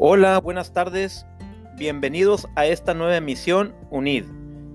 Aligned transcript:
Hola, 0.00 0.38
buenas 0.38 0.72
tardes. 0.72 1.26
Bienvenidos 1.76 2.46
a 2.54 2.66
esta 2.66 2.94
nueva 2.94 3.16
emisión 3.16 3.74
UNID. 3.90 4.26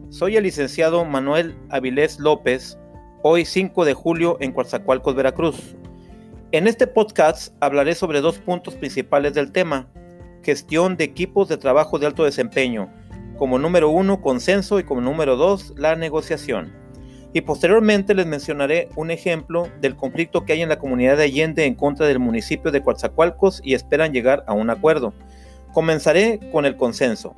Soy 0.10 0.36
el 0.36 0.44
licenciado 0.44 1.06
Manuel 1.06 1.58
Avilés 1.70 2.20
López, 2.20 2.78
hoy 3.22 3.46
5 3.46 3.86
de 3.86 3.94
julio 3.94 4.36
en 4.42 4.52
Coatzacoalcos, 4.52 5.16
Veracruz. 5.16 5.78
En 6.52 6.68
este 6.68 6.88
podcast 6.88 7.56
hablaré 7.62 7.96
sobre 7.96 8.20
dos 8.20 8.38
puntos 8.40 8.76
principales 8.76 9.34
del 9.34 9.54
tema, 9.54 9.88
gestión 10.44 10.98
de 10.98 11.06
equipos 11.06 11.48
de 11.48 11.56
trabajo 11.56 12.00
de 12.00 12.08
alto 12.08 12.26
desempeño, 12.26 12.94
como 13.38 13.58
número 13.60 13.90
uno, 13.92 14.22
consenso 14.22 14.78
y 14.78 14.84
como 14.84 15.00
número 15.00 15.38
dos, 15.38 15.74
la 15.78 15.96
negociación. 15.96 16.83
Y 17.34 17.42
posteriormente 17.42 18.14
les 18.14 18.28
mencionaré 18.28 18.90
un 18.96 19.10
ejemplo 19.10 19.68
del 19.82 19.96
conflicto 19.96 20.46
que 20.46 20.54
hay 20.54 20.62
en 20.62 20.70
la 20.70 20.80
comunidad 20.80 21.18
de 21.18 21.24
Allende 21.24 21.66
en 21.66 21.74
contra 21.74 22.06
del 22.06 22.20
municipio 22.20 22.72
de 22.72 22.82
Coatzacoalcos 22.82 23.60
y 23.64 23.74
esperan 23.74 24.14
llegar 24.14 24.44
a 24.48 24.54
un 24.54 24.70
acuerdo. 24.70 25.14
Comenzaré 25.74 26.40
con 26.52 26.66
el 26.66 26.78
consenso. 26.78 27.34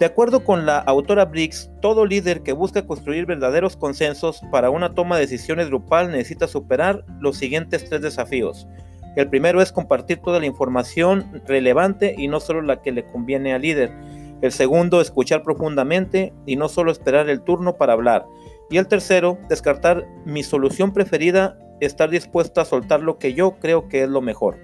De 0.00 0.06
acuerdo 0.06 0.42
con 0.44 0.66
la 0.66 0.78
autora 0.78 1.26
Briggs, 1.26 1.70
todo 1.80 2.06
líder 2.06 2.42
que 2.42 2.52
busca 2.54 2.86
construir 2.86 3.26
verdaderos 3.26 3.76
consensos 3.76 4.40
para 4.50 4.70
una 4.70 4.94
toma 4.94 5.16
de 5.16 5.22
decisiones 5.22 5.68
grupal 5.68 6.10
necesita 6.10 6.48
superar 6.48 7.04
los 7.20 7.36
siguientes 7.36 7.86
tres 7.88 8.00
desafíos. 8.00 8.66
El 9.14 9.28
primero 9.28 9.60
es 9.60 9.72
compartir 9.72 10.18
toda 10.18 10.40
la 10.40 10.46
información 10.46 11.42
relevante 11.46 12.14
y 12.16 12.28
no 12.28 12.40
solo 12.40 12.62
la 12.62 12.80
que 12.80 12.92
le 12.92 13.04
conviene 13.04 13.52
al 13.52 13.62
líder. 13.62 13.92
El 14.40 14.52
segundo, 14.52 15.00
escuchar 15.00 15.42
profundamente 15.42 16.32
y 16.46 16.56
no 16.56 16.68
solo 16.68 16.90
esperar 16.90 17.28
el 17.28 17.42
turno 17.42 17.76
para 17.76 17.92
hablar. 17.92 18.24
Y 18.70 18.78
el 18.78 18.86
tercero, 18.86 19.38
descartar 19.48 20.06
mi 20.24 20.44
solución 20.44 20.92
preferida, 20.92 21.58
estar 21.80 22.08
dispuesta 22.08 22.62
a 22.62 22.64
soltar 22.64 23.00
lo 23.00 23.18
que 23.18 23.34
yo 23.34 23.58
creo 23.58 23.88
que 23.88 24.04
es 24.04 24.08
lo 24.08 24.20
mejor. 24.20 24.58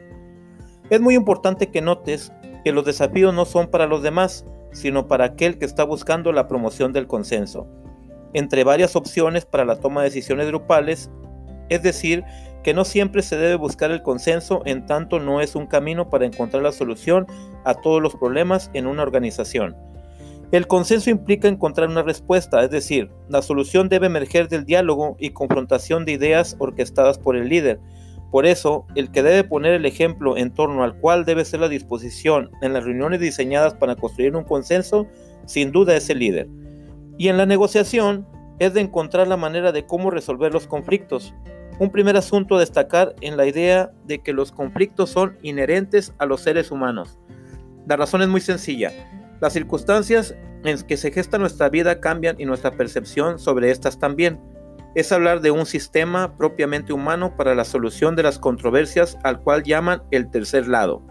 Es 0.91 1.01
muy 1.01 1.17
importante 1.17 1.71
que 1.73 1.81
notes 1.83 2.33
que 2.65 2.71
los 2.71 2.85
desafíos 2.85 3.35
no 3.35 3.45
son 3.45 3.67
para 3.69 3.87
los 3.87 4.03
demás, 4.03 4.47
sino 4.73 5.09
para 5.09 5.25
aquel 5.25 5.59
que 5.59 5.65
está 5.65 5.83
buscando 5.83 6.33
la 6.33 6.47
promoción 6.47 6.93
del 6.93 7.09
consenso. 7.09 7.67
Entre 8.33 8.63
varias 8.63 8.95
opciones 8.95 9.45
para 9.45 9.65
la 9.65 9.81
toma 9.81 10.03
de 10.03 10.11
decisiones 10.11 10.47
grupales, 10.47 11.11
es 11.69 11.83
decir, 11.83 12.23
que 12.63 12.75
no 12.75 12.85
siempre 12.85 13.23
se 13.23 13.37
debe 13.37 13.57
buscar 13.57 13.91
el 13.91 14.03
consenso 14.03 14.63
en 14.67 14.87
tanto 14.87 15.19
no 15.19 15.41
es 15.41 15.57
un 15.57 15.67
camino 15.67 16.11
para 16.11 16.27
encontrar 16.27 16.63
la 16.63 16.73
solución 16.73 17.27
a 17.65 17.75
todos 17.75 18.03
los 18.03 18.15
problemas 18.15 18.71
en 18.75 18.87
una 18.87 19.03
organización. 19.03 19.77
El 20.53 20.69
consenso 20.69 21.11
implica 21.11 21.49
encontrar 21.49 21.89
una 21.89 22.05
respuesta, 22.05 22.63
es 22.63 22.71
decir, 22.71 23.11
la 23.29 23.43
solución 23.43 23.89
debe 23.89 24.07
emerger 24.07 24.49
del 24.49 24.65
diálogo 24.65 25.17
y 25.19 25.31
confrontación 25.31 26.05
de 26.05 26.13
ideas 26.13 26.55
orquestadas 26.61 27.19
por 27.19 27.37
el 27.37 27.49
líder. 27.49 27.81
Por 28.31 28.47
eso, 28.47 28.87
el 28.95 29.11
que 29.11 29.25
debe 29.25 29.43
poner 29.43 29.75
el 29.75 29.87
ejemplo 29.87 30.37
en 30.37 30.53
torno 30.55 30.85
al 30.85 30.99
cual 30.99 31.25
debe 31.25 31.45
ser 31.45 31.61
la 31.61 31.69
disposición 31.69 32.51
en 32.63 32.73
las 32.75 32.85
reuniones 32.85 33.21
diseñadas 33.21 33.75
para 33.75 33.97
construir 33.97 34.37
un 34.37 34.45
consenso, 34.45 35.07
sin 35.47 35.73
duda 35.73 35.97
es 35.97 36.11
el 36.11 36.21
líder. 36.21 36.49
Y 37.19 37.29
en 37.29 37.39
la 37.39 37.47
negociación 37.47 38.27
es 38.61 38.73
de 38.73 38.83
encontrar 38.83 39.27
la 39.27 39.37
manera 39.37 39.73
de 39.73 39.85
cómo 39.85 40.11
resolver 40.11 40.53
los 40.53 40.69
conflictos. 40.69 41.35
Un 41.81 41.91
primer 41.91 42.17
asunto 42.17 42.57
a 42.57 42.61
destacar 42.61 43.15
en 43.21 43.37
la 43.37 43.47
idea 43.47 43.91
de 44.05 44.21
que 44.21 44.33
los 44.33 44.53
conflictos 44.53 45.11
son 45.11 45.39
inherentes 45.43 46.15
a 46.19 46.27
los 46.27 46.41
seres 46.41 46.71
humanos. 46.71 47.19
La 47.87 47.97
razón 47.97 48.23
es 48.23 48.29
muy 48.29 48.41
sencilla. 48.41 48.93
Las 49.41 49.53
circunstancias 49.53 50.35
en 50.65 50.83
que 50.83 50.97
se 50.97 51.13
gesta 51.13 51.39
nuestra 51.39 51.69
vida 51.69 52.01
cambian 52.01 52.37
y 52.39 52.45
nuestra 52.45 52.73
percepción 52.73 53.39
sobre 53.39 53.71
estas 53.71 53.99
también. 53.99 54.41
Es 54.95 55.13
hablar 55.13 55.41
de 55.41 55.51
un 55.51 55.67
sistema 55.67 56.37
propiamente 56.37 56.93
humano 56.93 57.37
para 57.37 57.55
la 57.55 57.65
solución 57.65 58.17
de 58.17 58.23
las 58.23 58.39
controversias 58.39 59.19
al 59.23 59.41
cual 59.41 59.63
llaman 59.63 60.03
el 60.11 60.31
tercer 60.31 60.67
lado. 60.67 61.03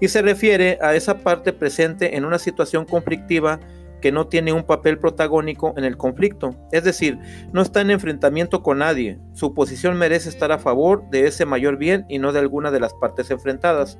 Y 0.00 0.08
se 0.08 0.22
refiere 0.22 0.78
a 0.82 0.94
esa 0.94 1.18
parte 1.18 1.52
presente 1.52 2.16
en 2.16 2.24
una 2.24 2.38
situación 2.38 2.84
conflictiva 2.84 3.60
que 4.02 4.12
no 4.12 4.26
tiene 4.26 4.52
un 4.52 4.64
papel 4.64 4.98
protagónico 4.98 5.72
en 5.78 5.84
el 5.84 5.96
conflicto, 5.96 6.54
es 6.72 6.84
decir, 6.84 7.18
no 7.54 7.62
está 7.62 7.80
en 7.80 7.90
enfrentamiento 7.90 8.62
con 8.62 8.80
nadie, 8.80 9.18
su 9.32 9.54
posición 9.54 9.96
merece 9.96 10.28
estar 10.28 10.52
a 10.52 10.58
favor 10.58 11.08
de 11.08 11.26
ese 11.26 11.46
mayor 11.46 11.78
bien 11.78 12.04
y 12.10 12.18
no 12.18 12.30
de 12.30 12.40
alguna 12.40 12.70
de 12.70 12.80
las 12.80 12.92
partes 12.92 13.30
enfrentadas. 13.30 13.98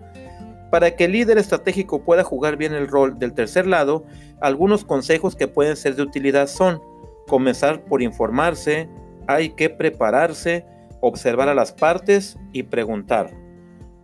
Para 0.74 0.96
que 0.96 1.04
el 1.04 1.12
líder 1.12 1.38
estratégico 1.38 2.02
pueda 2.02 2.24
jugar 2.24 2.56
bien 2.56 2.74
el 2.74 2.88
rol 2.88 3.16
del 3.16 3.32
tercer 3.32 3.64
lado, 3.64 4.02
algunos 4.40 4.84
consejos 4.84 5.36
que 5.36 5.46
pueden 5.46 5.76
ser 5.76 5.94
de 5.94 6.02
utilidad 6.02 6.48
son 6.48 6.82
comenzar 7.28 7.84
por 7.84 8.02
informarse, 8.02 8.88
hay 9.28 9.50
que 9.50 9.70
prepararse, 9.70 10.66
observar 11.00 11.48
a 11.48 11.54
las 11.54 11.70
partes 11.70 12.36
y 12.52 12.64
preguntar. 12.64 13.30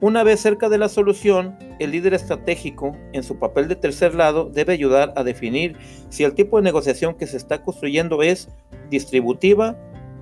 Una 0.01 0.23
vez 0.23 0.39
cerca 0.39 0.69
de 0.69 0.79
la 0.79 0.89
solución, 0.89 1.59
el 1.81 1.91
líder 1.91 2.15
estratégico, 2.15 2.97
en 3.13 3.25
su 3.25 3.41
papel 3.41 3.67
de 3.67 3.75
tercer 3.75 4.15
lado, 4.15 4.45
debe 4.45 4.73
ayudar 4.73 5.13
a 5.17 5.25
definir 5.25 5.77
si 6.09 6.23
el 6.23 6.35
tipo 6.35 6.59
de 6.59 6.63
negociación 6.63 7.17
que 7.17 7.27
se 7.27 7.37
está 7.37 7.65
construyendo 7.65 8.23
es 8.23 8.49
distributiva, 8.91 9.77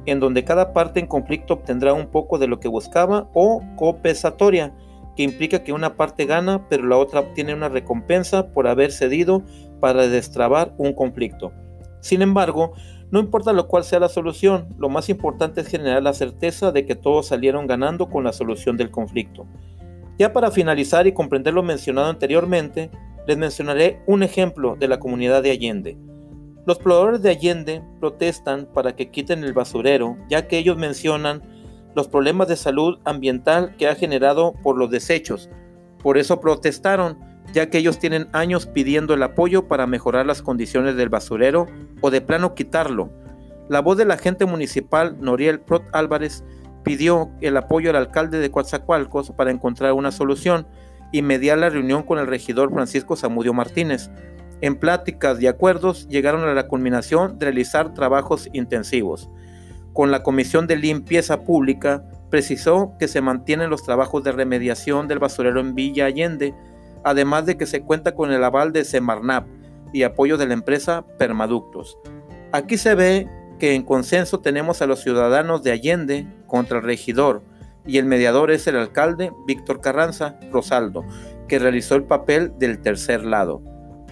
en 0.06 0.18
donde 0.18 0.44
cada 0.44 0.72
parte 0.72 0.98
en 0.98 1.08
conflicto 1.08 1.52
obtendrá 1.52 1.92
un 1.92 2.06
poco 2.06 2.38
de 2.38 2.46
lo 2.46 2.58
que 2.58 2.68
buscaba, 2.68 3.28
o 3.34 3.62
compensatoria, 3.76 4.72
que 5.18 5.24
implica 5.24 5.64
que 5.64 5.72
una 5.72 5.96
parte 5.96 6.26
gana, 6.26 6.68
pero 6.68 6.86
la 6.86 6.96
otra 6.96 7.18
obtiene 7.18 7.52
una 7.52 7.68
recompensa 7.68 8.52
por 8.52 8.68
haber 8.68 8.92
cedido 8.92 9.42
para 9.80 10.06
destrabar 10.06 10.76
un 10.78 10.92
conflicto. 10.92 11.50
Sin 11.98 12.22
embargo, 12.22 12.74
no 13.10 13.18
importa 13.18 13.52
lo 13.52 13.66
cual 13.66 13.82
sea 13.82 13.98
la 13.98 14.08
solución, 14.08 14.68
lo 14.78 14.88
más 14.88 15.08
importante 15.08 15.62
es 15.62 15.66
generar 15.66 16.04
la 16.04 16.12
certeza 16.12 16.70
de 16.70 16.86
que 16.86 16.94
todos 16.94 17.26
salieron 17.26 17.66
ganando 17.66 18.08
con 18.08 18.22
la 18.22 18.32
solución 18.32 18.76
del 18.76 18.92
conflicto. 18.92 19.44
Ya 20.20 20.32
para 20.32 20.52
finalizar 20.52 21.08
y 21.08 21.12
comprender 21.14 21.52
lo 21.52 21.64
mencionado 21.64 22.06
anteriormente, 22.06 22.88
les 23.26 23.36
mencionaré 23.36 24.00
un 24.06 24.22
ejemplo 24.22 24.76
de 24.78 24.86
la 24.86 25.00
comunidad 25.00 25.42
de 25.42 25.50
Allende. 25.50 25.98
Los 26.64 26.78
pobladores 26.78 27.22
de 27.22 27.30
Allende 27.30 27.82
protestan 27.98 28.68
para 28.72 28.94
que 28.94 29.10
quiten 29.10 29.42
el 29.42 29.52
basurero, 29.52 30.16
ya 30.30 30.46
que 30.46 30.58
ellos 30.58 30.76
mencionan 30.76 31.42
los 31.94 32.08
problemas 32.08 32.48
de 32.48 32.56
salud 32.56 32.98
ambiental 33.04 33.74
que 33.76 33.88
ha 33.88 33.94
generado 33.94 34.54
por 34.62 34.76
los 34.76 34.90
desechos. 34.90 35.50
Por 36.02 36.18
eso 36.18 36.40
protestaron, 36.40 37.18
ya 37.52 37.70
que 37.70 37.78
ellos 37.78 37.98
tienen 37.98 38.28
años 38.32 38.66
pidiendo 38.66 39.14
el 39.14 39.22
apoyo 39.22 39.68
para 39.68 39.86
mejorar 39.86 40.26
las 40.26 40.42
condiciones 40.42 40.96
del 40.96 41.08
basurero 41.08 41.66
o 42.00 42.10
de 42.10 42.20
plano 42.20 42.54
quitarlo. 42.54 43.10
La 43.68 43.80
voz 43.80 43.96
del 43.96 44.10
agente 44.10 44.46
municipal 44.46 45.16
Noriel 45.20 45.60
Prot 45.60 45.84
Álvarez 45.92 46.44
pidió 46.84 47.30
el 47.40 47.56
apoyo 47.56 47.90
al 47.90 47.96
alcalde 47.96 48.38
de 48.38 48.50
Coatzacoalcos 48.50 49.32
para 49.32 49.50
encontrar 49.50 49.92
una 49.92 50.12
solución 50.12 50.66
y 51.12 51.22
mediar 51.22 51.58
la 51.58 51.70
reunión 51.70 52.02
con 52.02 52.18
el 52.18 52.26
regidor 52.26 52.72
Francisco 52.72 53.16
Zamudio 53.16 53.52
Martínez. 53.52 54.10
En 54.60 54.76
pláticas 54.76 55.40
y 55.40 55.46
acuerdos 55.46 56.08
llegaron 56.08 56.42
a 56.42 56.54
la 56.54 56.66
culminación 56.68 57.38
de 57.38 57.46
realizar 57.46 57.94
trabajos 57.94 58.48
intensivos 58.52 59.30
con 59.92 60.10
la 60.10 60.22
Comisión 60.22 60.66
de 60.66 60.76
Limpieza 60.76 61.42
Pública, 61.44 62.04
precisó 62.30 62.94
que 62.98 63.08
se 63.08 63.20
mantienen 63.20 63.70
los 63.70 63.82
trabajos 63.82 64.22
de 64.22 64.32
remediación 64.32 65.08
del 65.08 65.18
basurero 65.18 65.60
en 65.60 65.74
Villa 65.74 66.06
Allende, 66.06 66.54
además 67.04 67.46
de 67.46 67.56
que 67.56 67.66
se 67.66 67.82
cuenta 67.82 68.14
con 68.14 68.32
el 68.32 68.44
aval 68.44 68.72
de 68.72 68.84
Semarnap 68.84 69.46
y 69.92 70.02
apoyo 70.02 70.36
de 70.36 70.46
la 70.46 70.54
empresa 70.54 71.04
Permaductos. 71.18 71.98
Aquí 72.52 72.76
se 72.76 72.94
ve 72.94 73.28
que 73.58 73.74
en 73.74 73.82
consenso 73.82 74.40
tenemos 74.40 74.82
a 74.82 74.86
los 74.86 75.00
ciudadanos 75.00 75.62
de 75.62 75.72
Allende 75.72 76.26
contra 76.46 76.78
el 76.78 76.84
regidor 76.84 77.42
y 77.86 77.98
el 77.98 78.04
mediador 78.04 78.50
es 78.50 78.66
el 78.66 78.76
alcalde 78.76 79.32
Víctor 79.46 79.80
Carranza 79.80 80.38
Rosaldo, 80.52 81.04
que 81.48 81.58
realizó 81.58 81.94
el 81.94 82.04
papel 82.04 82.52
del 82.58 82.80
tercer 82.80 83.24
lado, 83.24 83.62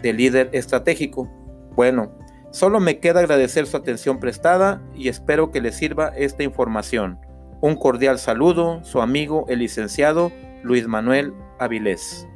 de 0.02 0.14
líder 0.14 0.48
estratégico. 0.52 1.30
Bueno, 1.74 2.15
Solo 2.50 2.80
me 2.80 2.98
queda 2.98 3.20
agradecer 3.20 3.66
su 3.66 3.76
atención 3.76 4.18
prestada 4.18 4.82
y 4.94 5.08
espero 5.08 5.50
que 5.50 5.60
les 5.60 5.76
sirva 5.76 6.08
esta 6.16 6.42
información. 6.42 7.18
Un 7.60 7.76
cordial 7.76 8.18
saludo, 8.18 8.82
su 8.84 9.00
amigo 9.00 9.44
el 9.48 9.60
licenciado 9.60 10.30
Luis 10.62 10.86
Manuel 10.86 11.32
Avilés. 11.58 12.26